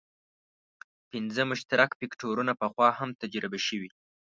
[1.11, 3.89] پنځه مشترک فکټورونه پخوا هم تجربه شوي.